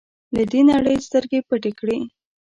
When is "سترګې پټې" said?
1.07-1.71